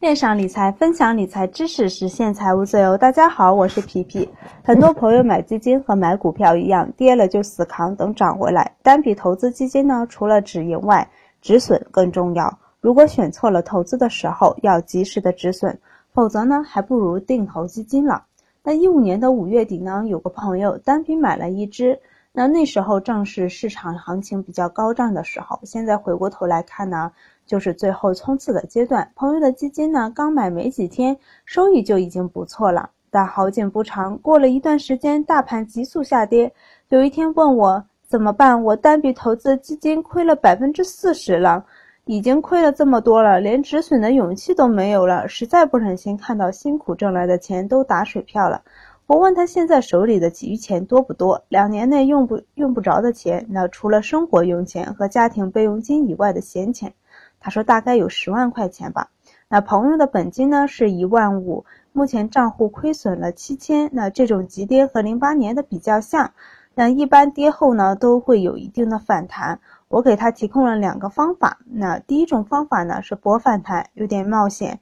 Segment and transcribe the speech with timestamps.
[0.00, 2.96] 线上理财，分享理财知识，实现财务自由。
[2.96, 4.28] 大家好，我是皮皮。
[4.62, 8.76] 很多朋友买基金和买股票一样， 跌了就死扛，等涨回来。
[8.80, 11.10] 单笔投资基金呢，除了止盈外，
[11.42, 12.60] 止损更重要。
[12.80, 15.76] 如果选错了投资的时候，要及时的止损，
[16.12, 18.22] 否则呢，还不如定投基金了。
[18.62, 21.98] 那一五年的五月底呢，有个朋友单笔买了一只，
[22.38, 25.58] 那那时候正是市场行情比较高涨的时候。
[25.64, 27.10] 现在回过头来看呢。
[27.44, 31.16] 就是最后冲刺的阶段，朋友的基金呢，刚买没几天，
[31.46, 32.90] 收益就已经不错了。
[33.10, 36.52] 但好景不长，过了一段时间，大盘急速下跌。
[36.90, 41.64] 有一天问我怎么办，我单笔投资基金亏了百分之四十了，
[42.04, 48.60] 已经亏了这么多了，连止损的勇气都没有了，实在不忍心看到辛苦挣来的钱都打水漂了。
[49.08, 51.42] 我问他现在手里的余钱多不多？
[51.48, 56.92] 两年内用不用不着的钱，那除了生活用钱和家庭备用金以外的闲钱。
[57.40, 59.08] 他说大概有十万块钱吧。
[59.48, 63.88] 那朋友的本金呢是一万五，目前账户亏损了七千。
[63.94, 66.34] 那这种急跌和零八年的比较像，
[66.74, 69.58] 那一般跌后呢都会有一定的反弹。
[69.88, 71.60] 我给他提供了两个方法。
[71.64, 74.80] 那第一种方法呢是博反弹，有点冒险。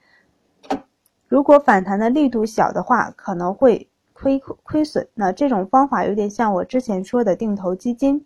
[1.28, 5.06] 如果反弹的力度小的话，可能会亏亏损。
[5.14, 8.24] 那这种方法有点像我之前说的定投基金。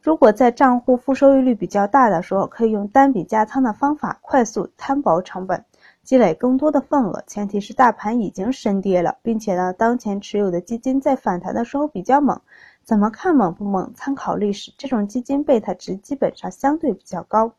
[0.00, 5.64] 如果在账户负收益率比较大的时候，可以用单笔加仓的方法，快速摊薄成本，
[6.02, 7.24] 积累更多的份额。
[7.26, 12.38] 前提是大盘已经深跌了，并且呢，当前持有的基金在反弹的时候比较猛。
[12.82, 13.90] 怎么看猛不猛？
[13.94, 17.52] 参考历史，这种基金贝塔值基本上相对比较高。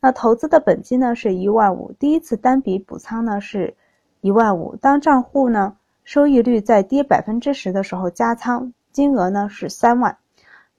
[0.00, 3.76] 那投资的本金呢是一万五，第一次单笔补仓呢是
[4.20, 4.74] 一万五。
[4.74, 10.16] 当账户呢收益率在跌百分之十的时候加仓，金额呢是三万。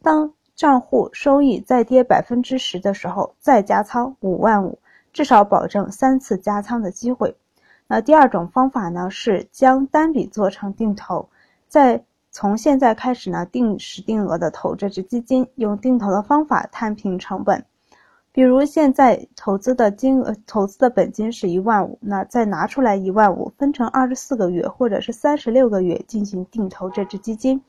[0.02, 4.80] 当账户收益再跌百分之十的时候，再加仓五万五，
[5.11, 7.36] 至少保证三次加仓的机会。
[7.88, 11.28] 那第二种方法呢，是将单笔做成定投，
[11.67, 17.66] 在从现在开始呢，定时定额的投这只基金，用定投的方法摊平成本。
[18.38, 27.59] 比如现在投资的金额，投资的本金是一万五，那再拿出来一万五，分成二十四个月或者是三十六个月进行定投这只基金。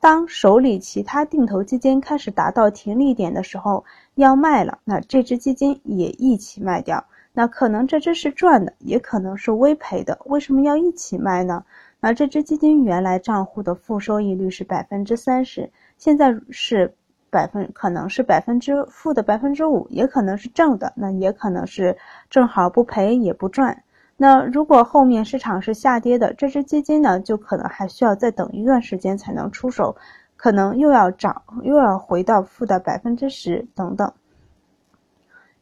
[0.00, 3.84] 当手里其他定投基金开始达到停利点的时候，
[4.16, 7.04] 要卖了，那这只基金也一起卖掉。
[7.32, 10.18] 那可能这只是赚的，也可能是微赔的。
[10.24, 11.64] 为什么要一起卖呢？
[12.00, 16.92] 那这只基金原来账户的负收益率是百分之三十，现在是
[17.30, 21.96] 百分，可能是百分之负的百分之五，也可能是正的，那也可能是
[22.30, 23.82] 正好不赔也不赚。
[24.16, 29.96] 那如果后面市场是下跌的，这只基金呢，就可能还需要再等一段时间才能出手，
[30.36, 34.12] 可能又要涨，又要回到负的百分之十等等。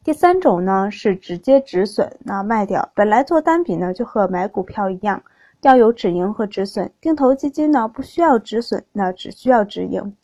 [0.02, 2.88] 第三种呢是直接止损，那卖掉。
[2.94, 5.22] 本来做单笔呢就和买股票一样，
[5.62, 6.92] 要有止盈和止损。
[7.00, 10.14] 定投基金呢不需要止损，那只需要止盈，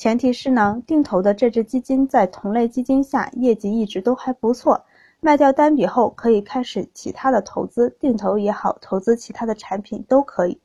[0.00, 4.82] 前提是呢定投的这只基金在同类基金下业绩一直都还不错。
[5.20, 10.58] 卖掉单笔后，可以开始其他的投资，定投也好，投资其他的产品都可以。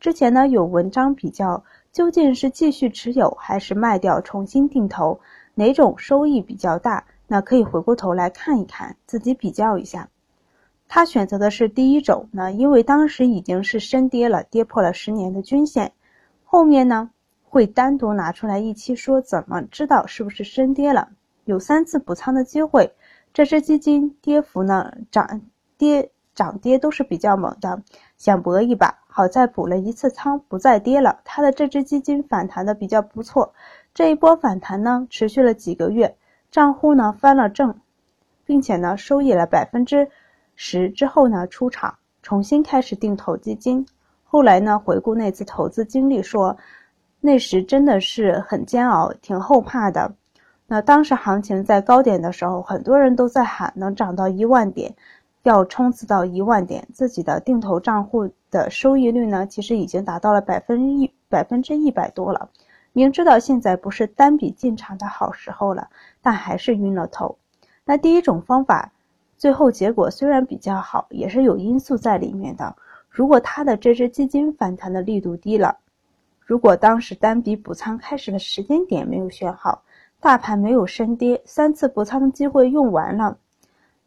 [0.00, 5.18] 之前呢有文章比较，究竟是继续持有还是卖掉重新定投，
[5.54, 7.06] 哪种收益比较大？
[7.26, 10.10] 那可以回过头来看一看，自己比较一下。
[10.88, 15.92] 他选择的是第一种，那因为当时已经是深跌了，跌破了十年的均线。
[16.44, 17.08] 后面呢
[17.54, 21.10] 会单独拿出来一期说，怎么知道是不是深跌了？
[21.44, 22.92] 有三次补仓的机会。
[23.32, 25.40] 这只基金跌幅呢，涨
[25.78, 27.80] 跌涨跌都是比较猛的，
[28.16, 31.20] 想搏一把，好在补了一次仓，不再跌了。
[31.22, 33.54] 它的这只基金反弹的比较不错，
[33.94, 36.16] 这一波反弹呢，持续了几个月，
[36.50, 37.78] 账户呢翻了正，
[38.44, 40.08] 并且呢收益了百分之
[40.56, 43.86] 十之后呢出场，重新开始定投基金。
[44.24, 46.56] 后来呢回顾那次投资经历，说
[47.26, 50.12] 那时真的是很煎熬，挺后怕的。
[50.66, 54.94] 那当时行情在高点的时候，很多人都在喊能涨到一万点，
[55.42, 56.86] 要冲刺到一万点。
[56.92, 62.50] 自己的定投账户的收益率呢，其实已经达到了百分一百分之一百多了。
[62.92, 65.88] 明知道现在不是单笔进场的好时候了，
[66.20, 67.38] 但还是晕了头。
[67.86, 68.92] 那第一种方法，
[69.38, 72.76] 最后结果虽然比较好，也是有因素在里面的。
[73.08, 75.78] 如果他的这只基金反弹的力度低了，
[76.44, 79.82] 如果当时单笔补仓开始的时间点没有选好。
[80.20, 83.36] 大盘没有深跌，三次补仓的机会用完了，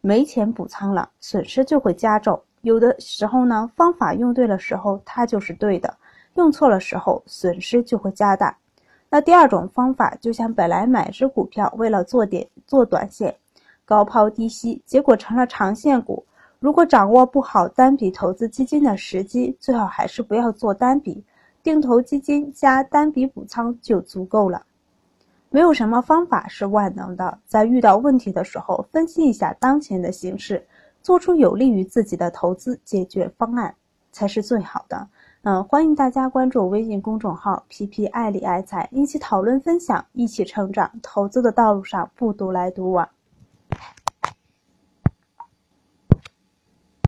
[0.02, 2.42] 没钱补仓了，损失就会加重。
[2.62, 5.96] 有的时候呢，方法用对了时候它就是对的，
[6.34, 8.58] 用错了时候损失就会加大。
[9.12, 13.36] 那第二种方法，就像本来买只股票为了做点做短线，
[13.86, 16.26] 高抛低吸，结果成了长线股。
[16.60, 21.24] 如果掌握不好单笔投资基金的时机，最好还是不要做单笔，
[21.68, 24.64] 定投基金加单笔补仓就足够了。
[25.50, 30.66] 没有什么方法是万能的，在遇到问题的时候，分析一下当前的形势，
[31.02, 33.76] 做出有利于自己的投资解决方案
[34.14, 35.10] 才是最好的。
[35.42, 40.90] 嗯，欢迎大家关注微信公众号“皮皮爱理爱财”，一起讨论分享，一起成长。
[41.04, 43.10] 投资的道路上不独来独往。